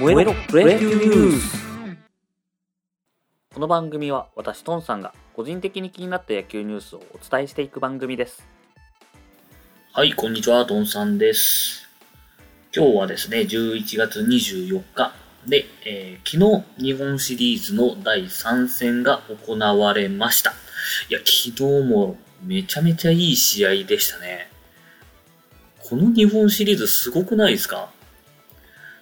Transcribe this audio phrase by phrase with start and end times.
[0.00, 1.66] 燃えろプロ野球ニュース
[3.54, 8.42] この番組は私トンさんが個人的に気になった野球ニュースをお伝えしていく番組です
[9.92, 11.88] はい、こんにちは、トンさんです。
[12.74, 15.12] 今日はですね、11月24日
[15.48, 20.52] で、えー昨日日本シリーズの第3戦が行われました。
[21.10, 24.48] いや、昨日もめちゃめちゃいい試合でしたね。
[25.80, 27.90] この日本シリーズすごくないですか？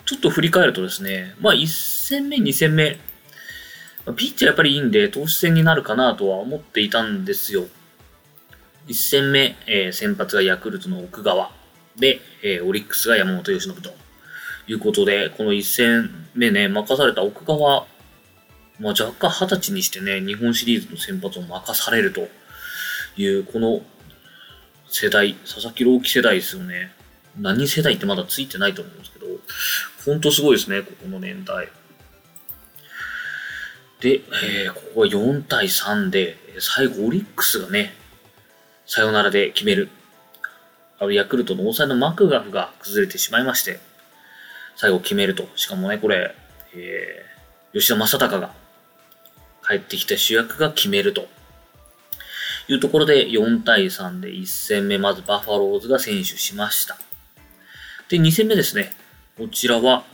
[0.09, 2.99] ちょっと振り返るとですね、まあ1戦目、2戦目、
[4.17, 7.67] ピッチャーやっぱりいいんで、投手戦になるかなとは思っていたんですよ。
[8.87, 11.51] 1戦目、えー先発がヤクルトの奥川
[11.97, 13.91] で、えーオリックスが山本由伸と
[14.67, 17.87] いうことで、この1戦目ね、任された奥川、
[18.81, 22.29] まあ、若干20歳にしてね、日本シリーズの先発を任されると
[23.19, 23.83] いう、この
[24.89, 26.97] 世代、佐々木朗希世代ですよね。
[27.41, 29.27] 何世代ってまだついてないと思うんですけど、
[30.05, 31.69] ほんとすごいですね、ここの年代。
[34.01, 37.95] で、えーここは4対3で、最後オリックスがね、
[38.87, 39.89] サヨナラで決める。
[40.99, 43.81] あの、ヤクルトの抑えのマクガフが崩れてしまいまして、
[44.77, 45.49] 最後決めると。
[45.57, 46.35] しかもね、これ、
[46.75, 48.53] えー、吉田正尚が
[49.67, 51.29] 帰ってきた主役が決めると。
[52.69, 56.99] いうところで4対3で1戦目、まずバファローズが選手しました。
[58.09, 58.93] で、2戦目ですね。
[59.37, 60.05] こちらは、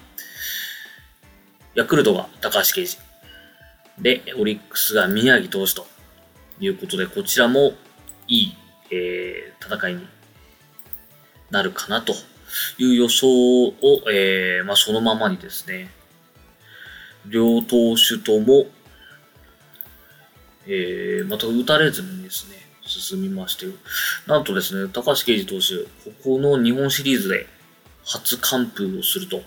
[1.74, 4.02] ヤクルトが高橋奎二。
[4.02, 5.86] で、オリックスが宮城投手と
[6.58, 7.72] いうことで、こちらも
[8.26, 8.56] いい、
[8.90, 10.06] えー戦いに
[11.50, 12.12] なるかなと
[12.78, 13.26] いう予想
[13.66, 13.72] を、
[14.10, 15.90] えーまあ、そのままにですね、
[17.26, 18.66] 両投手とも、
[20.66, 23.66] えー、また打たれずにですね、進みまして、
[24.26, 27.46] なんとですね、高橋奎二投手、ここの日本シリーズで
[28.04, 29.42] 初完封をすると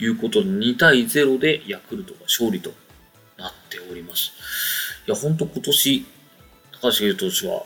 [0.00, 2.72] いうことで、2対0でヤクルトが勝利と
[3.36, 4.32] なっております。
[5.06, 6.06] いや、ほんと今年、
[6.72, 7.64] 高橋奎二投手は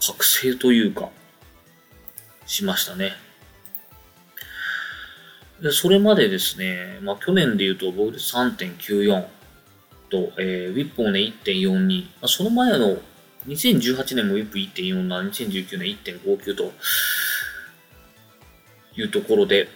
[0.00, 1.10] 覚醒というか、
[2.46, 3.12] しましたね。
[5.62, 9.26] で、それまでですね、まあ去年で言うと僕で3.94
[10.10, 12.96] と、えー、ウィップもね1.42、まあ、その前の
[13.46, 16.72] 2018年もウィップ1.47、2019年1.59と
[18.96, 19.68] いうところで、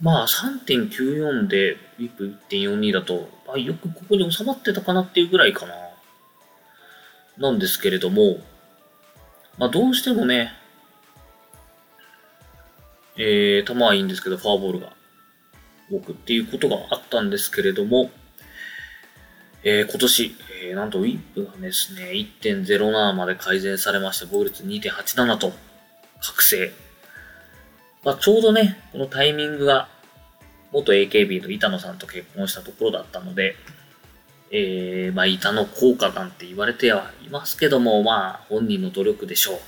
[0.00, 5.74] まあ3.94でウィップ1.42だと、まあ、よくここに収まってたかなっていうぐらいかな。
[7.38, 8.38] なんですけれども、
[9.58, 10.52] まあどうしてもね、
[13.16, 14.92] えー、球はいいんですけど、フォアボールが
[15.90, 18.10] 多くっていうことがあったんですけれども、
[19.64, 25.52] えー、今年、えー、なんとウィップがですね、1.07まで改善されまして、防御率2.87と
[26.20, 26.72] 覚醒。
[28.04, 29.88] まあ、ちょうどね、このタイミングが、
[30.72, 33.54] 元 AKB の板野さんと結婚したところだったので、
[34.50, 39.58] えー、まあ、板の効果なんて言われてはいますけども、まあ、本人の努力でしょう。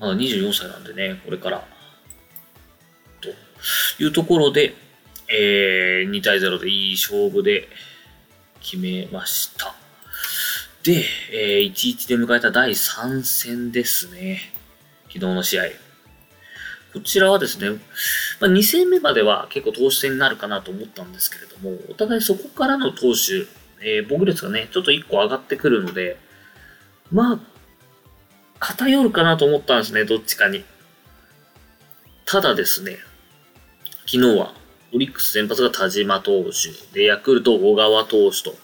[0.00, 1.64] まだ24歳なんでね、これから。
[3.20, 3.28] と
[4.02, 4.74] いうところで、
[5.28, 7.68] えー、2対0でいい勝負で
[8.60, 9.74] 決めました。
[10.82, 14.53] で、えー、1-1で迎えた第3戦ですね。
[15.14, 15.62] 昨日の試合。
[16.92, 17.78] こちらはですね、
[18.40, 23.46] まあ、2戦目までは結構投手戦になるかなと思ったんですけれども、お互いそこからの投手、
[23.80, 26.16] えー、防御率がね、ちょっと1個上がってくるので、
[27.12, 27.38] まあ、
[28.58, 30.64] 偏るかなと思ったんですね、どっちかに。
[32.26, 32.98] ただですね、
[34.06, 34.52] 昨日は
[34.92, 38.56] オリックス先発が田島投手、で、ヤクルト小川投手と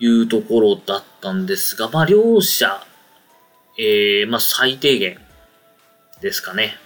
[0.00, 2.84] いうところだったんですが、まあ、両者、
[3.78, 5.18] えー、まあ、最低限
[6.20, 6.76] ですかね。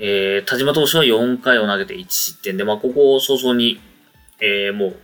[0.00, 3.80] えー、田島投手は4回を投げて1失点で、まあ、ここを早々に、
[4.40, 4.96] えー、もう、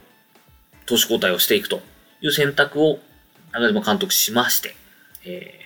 [0.87, 1.81] 投手交代をしていくと
[2.21, 3.01] いう選択を
[3.53, 4.77] 中島監督しまして、
[5.25, 5.65] えー、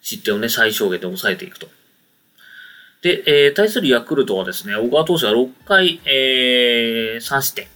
[0.00, 1.68] 失点をね、最小限で抑えていくと。
[3.02, 7.68] で、えー、対するヤクルトはですね、小川投手が6回、えー、3失点。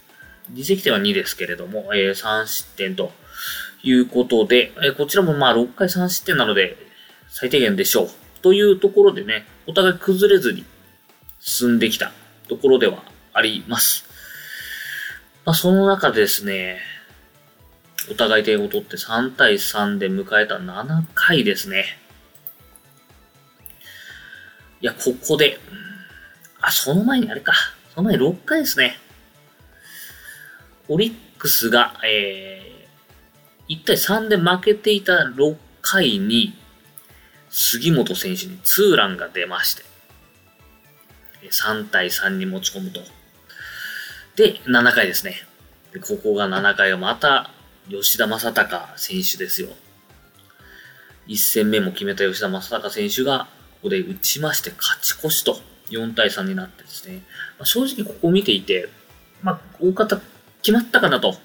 [0.51, 3.13] 自責点は2ですけれども、えー、3失点と
[3.87, 6.77] いうことで、え、こちらもまあ6回3失点なので、
[7.29, 8.09] 最低限でしょう。
[8.43, 10.65] というところでね、お互い崩れずに
[11.39, 12.13] 進んできた
[12.49, 14.05] ところではあります。
[15.45, 16.81] まあ、その中でですね、
[18.11, 21.85] お互い点を取って3対3で迎えた7回ですね。
[24.81, 25.61] いや、ここで、
[26.61, 27.53] あ、その前にあれか。
[27.95, 28.99] その前に6回ですね。
[30.89, 32.76] オリックスが、えー、
[33.69, 36.55] 1対3で負けていた6回に、
[37.51, 39.85] 杉本選手にツーランが出まして、
[41.51, 43.01] 3対3に持ち込むと。
[44.37, 45.37] で、7回ですね。
[46.07, 47.51] ここが7回はまた
[47.89, 49.69] 吉田正尚選手ですよ。
[51.27, 55.59] 1戦目も決めた吉田正尚選手が、ここで打ちまして勝ち越しと
[55.91, 57.23] 4対3になってですね、
[57.59, 58.89] まあ、正直ここを見ていて、
[59.43, 60.21] まあ、大方
[60.63, 61.37] 決まったかなと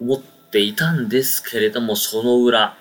[0.00, 2.76] 思ってていたんですけれども、その裏、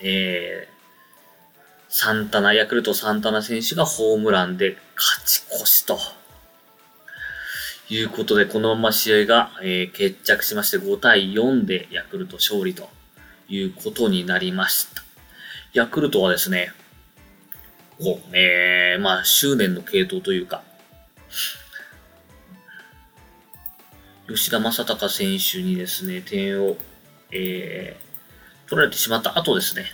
[0.00, 5.98] えー、サンタナ、ヤクルトサンタナ選手がホームランで勝ち越しと。
[7.88, 12.88] いうことで、このまま試合が、えー、決着しまして5対4でヤクルト勝利と
[13.48, 15.02] いうことになりました。
[15.72, 16.72] ヤクルトはですね、
[17.98, 20.62] こう、えー、まあ、執念の系統というか、
[24.28, 26.76] 吉田正尚選手にですね、点を、
[27.32, 29.84] えー、取られてしまった後ですね、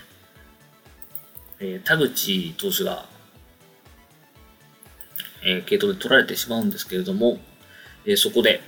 [1.60, 3.06] えー、田口投手が、
[5.44, 7.38] えー、系統で取られてしまうんですけれども、
[8.04, 8.60] えー、そこで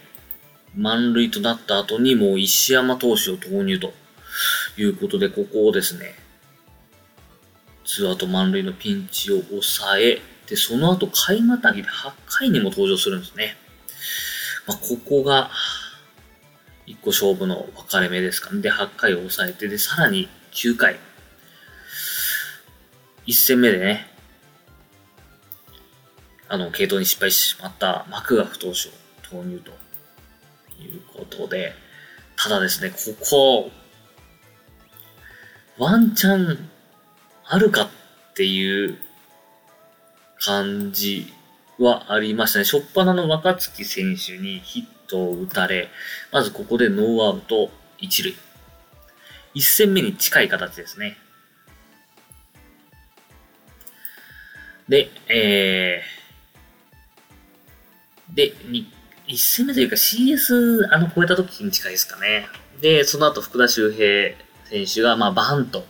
[0.77, 3.93] 満塁となった後にもう石山投手を投入と
[4.77, 6.15] いうことで、ここをですね、
[7.85, 13.57] ツーアウト満塁のピンチを抑え、で、その後、回またぎで8回にも登場するんですね。
[14.67, 15.51] まあ、ここが、
[16.87, 18.53] 一個勝負の分かれ目ですか？
[18.53, 18.61] ね。
[18.61, 20.99] で、8回を抑えて、で、さらに9回。
[23.27, 24.07] 1戦目でね、
[26.49, 28.93] あの、系統に失敗してしまったマクガフ投手を
[29.23, 29.71] 投入と
[30.83, 31.73] いうことで、
[32.37, 33.71] ただですね、ここ、
[35.79, 36.71] ワンチャン
[37.47, 37.89] あるかっ
[38.35, 38.99] ていう
[40.39, 41.33] 感じ
[41.79, 42.65] はありましたね。
[42.65, 45.89] 初っ端の若月選手にヒットを打たれ、
[46.33, 48.35] まずここでノーアウト一塁。
[49.55, 51.17] 一戦目に近い形ですね。
[54.89, 58.53] で、えー、で、
[59.27, 62.47] 一戦目というか CS あの超えた時に近いですかね。
[62.81, 64.35] で、その後福田周平
[64.65, 65.85] 選手が、まあ、バント。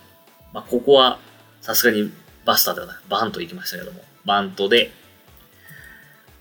[0.52, 1.18] まあ、ここは、
[1.60, 2.12] さすがに
[2.44, 4.92] バスターではなく、バント行きましたけども、バントで、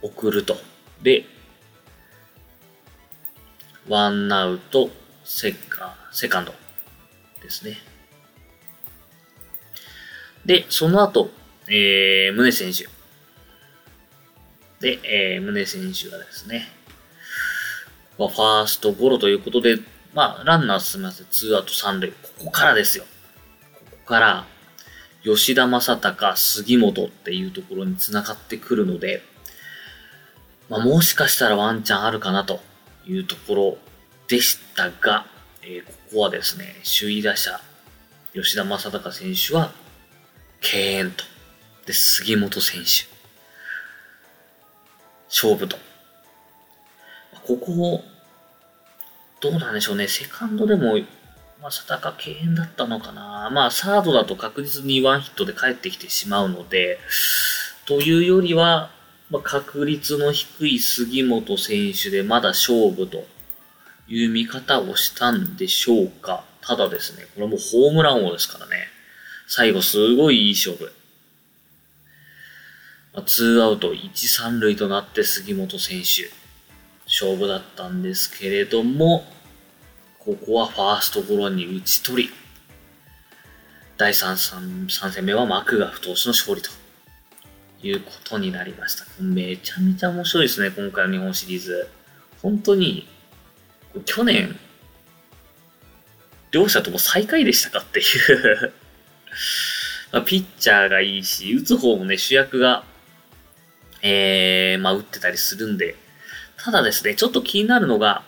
[0.01, 0.57] 送ると。
[1.01, 1.25] で、
[3.87, 4.89] ワンアウト、
[5.25, 6.53] セカ、セカンド
[7.41, 7.77] ですね。
[10.45, 11.29] で、その後、
[11.67, 12.87] えー、宗選手。
[14.79, 16.67] で、えー、宗選手がですね、
[18.17, 19.79] ファーストゴロということで、
[20.13, 21.27] まあ、ランナー進みません。
[21.29, 22.11] ツーアウト三塁。
[22.11, 23.05] ここからですよ。
[23.73, 24.45] ここから、
[25.23, 29.23] 吉田正尚、杉本っていうところに繋がってくるので、
[30.69, 32.61] まあ、もしかしたらワンチャンあるかなと
[33.05, 33.77] いうところ
[34.27, 35.25] でしたが、
[35.61, 37.59] えー、ここはですね、首位打者、
[38.33, 39.71] 吉田正尚選手は、
[40.61, 41.23] 敬遠と。
[41.85, 43.13] で、杉本選手。
[45.27, 45.77] 勝負と。
[47.45, 48.03] ここを
[49.41, 50.07] どうなんでしょうね。
[50.07, 50.97] セカンドでも、
[51.61, 53.49] まあ、佐高敬遠だったのかな。
[53.51, 56.97] まあ、サードだと確実にワンヒットで帰ってきてしまうので、
[57.85, 58.91] というよりは、
[59.33, 63.25] まあ、確率の低い杉本選手でまだ勝負と
[64.07, 66.45] いう見方をしたんでしょうか。
[66.61, 68.89] ただですね、これもホームラン王ですからね。
[69.47, 70.93] 最後すごいいい勝負。
[73.15, 76.29] まあ、ツーアウト1、3塁となって杉本選手。
[77.07, 79.25] 勝負だったんですけれども、
[80.19, 82.29] ここはファーストゴロに打ち取り、
[83.97, 86.69] 第 3, 3, 戦目はマクガフ投手の勝利と
[87.83, 89.05] いうことになりました。
[89.21, 91.87] めちゃめちゃ面白いですね、今回の日本シリーズ。
[92.41, 93.07] 本当に、
[94.05, 94.57] 去年、
[96.51, 98.73] 両者とも最下位でしたかっていう
[100.13, 102.83] まあ、ピッチャーがいいし、打つ方もね、主役が、
[104.01, 105.95] えー、まあ、打ってたりするんで、
[106.57, 108.23] ただですね、ちょっと気になるのが、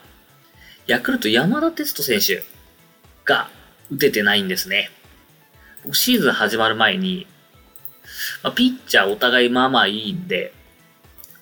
[0.88, 2.44] ヤクルト山田哲人選手
[3.24, 3.50] が
[3.92, 4.92] 打ててないんですね。
[5.94, 7.28] シーズン始まる前に、
[8.44, 10.54] まあ、ピッチャーお互いまあまあいいんで、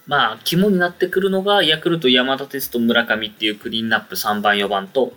[0.06, 5.14] まあ、肝になってくるのが、ヤクルト山田哲人村上っていうクリーンナップ3番4番と、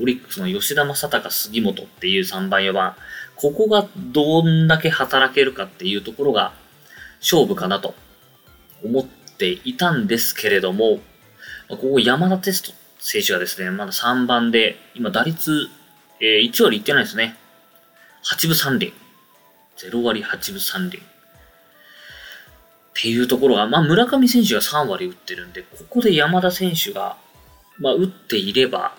[0.00, 2.94] オリックスの吉田正尚杉本っていう3番4番、
[3.34, 6.52] ここがどんだけ働けるかっていうところが
[7.20, 7.94] 勝負かなと
[8.84, 11.00] 思っていたんですけれども、
[11.68, 15.68] ここ山田テスト選手がですね、まだ3番で、今打率、
[16.20, 17.36] えー、1割いってないですね。
[18.24, 18.92] 8分3厘。
[19.78, 20.98] 0割8分3厘。
[20.98, 21.00] っ
[23.00, 27.16] ていうところが、まあ村上選手が3割打ってるんで、ここで山田選手が、
[27.78, 28.94] まあ打っていれば、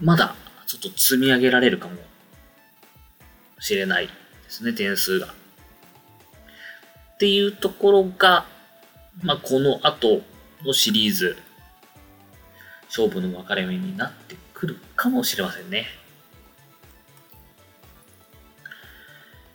[0.00, 0.34] まだ
[0.66, 1.96] ちょっと積み上げられるかも
[3.60, 4.12] しれないで
[4.48, 5.34] すね、点数が。
[7.14, 8.46] っていうところが、
[9.22, 10.22] まあ、この後
[10.64, 11.36] のシリーズ、
[12.88, 15.86] 勝負の分かれ目になってくるかもしれませんね。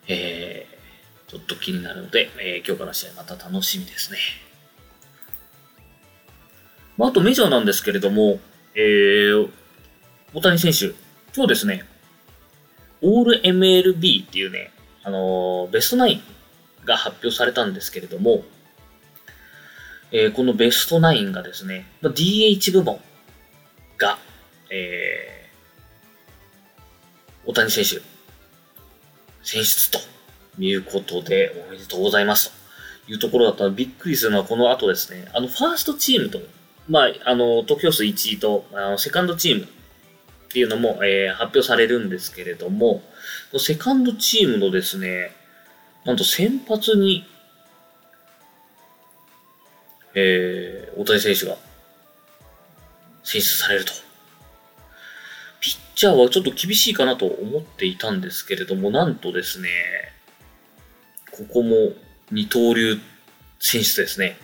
[0.10, 4.18] えー、ちょっと気になるので、えー、今日から試合また楽しみですね。
[6.98, 8.39] まあ、あとメジャーなんですけれども、
[8.75, 9.50] えー、
[10.34, 10.96] 大谷選手、
[11.36, 11.86] 今日ですね、
[13.01, 14.72] オール MLB っていうね、
[15.04, 16.22] あのー、ベストナイン
[16.86, 18.44] が発表されたんですけれども、
[20.12, 23.00] えー、このベストナインがですね、まあ DH 部門
[23.98, 24.18] が、
[24.72, 28.01] えー、大谷選手、
[29.50, 30.00] 選出と
[30.60, 32.51] いうことで、おめでとうございます
[33.08, 36.39] というところだったらびっくりするのはこの後ですね、あの、ファーストチームと、
[36.88, 39.68] まあ、あの、得票数1位と、あの、セカンドチームっ
[40.51, 43.01] ていうのも、えー、発表されるんですけれども、
[43.58, 45.32] セカンドチームのですね、
[46.06, 47.25] なんと先発に、
[50.13, 51.56] えー、大谷選手が
[53.24, 54.09] 選出されると。
[56.00, 59.68] チャーはちょっと厳しいかなと思っていたんですけれども、なんとですね、
[61.29, 61.91] ここも
[62.32, 62.98] 二刀流
[63.60, 64.38] 選出ですね。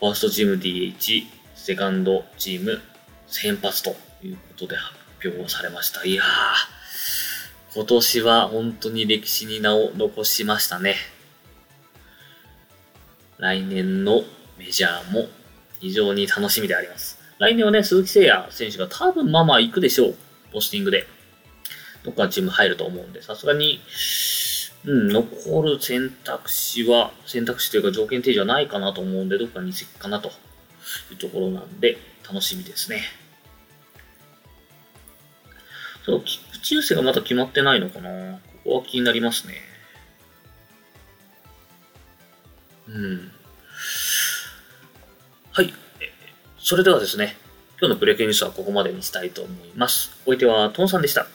[0.00, 1.22] ファーストチーム DH、
[1.54, 2.80] セカンドチーム
[3.28, 3.94] 先発と
[4.24, 6.04] いうことで発表されました。
[6.04, 6.26] いやー、
[7.72, 10.96] 今年は本当に歴史に名を残しましたね。
[13.38, 14.24] 来年の
[14.58, 15.28] メジャーも
[15.78, 17.20] 非常に楽しみであります。
[17.38, 20.25] 来年はね、鈴木誠也選手が多分まあまあ行くでしょう。
[20.52, 21.06] ポスティングで。
[22.04, 23.80] どっかのチーム入ると思うんで、さすがに、
[24.84, 30.28] うん、残る選択肢は、選択肢というか条件提示はないかなと思うんで、どっかに移籍かなと
[31.10, 33.02] いうところなんで、楽しみですね。
[36.04, 39.54] そう、菊池雄星がまだ決まってないのかなここは気になりますね。
[42.88, 43.32] うん。
[45.50, 45.74] はい。
[46.58, 47.36] それではですね、
[47.78, 50.10] 今日のプレイニュースはここまでにしたいと思います。
[50.24, 51.26] お相手はトンさんでした。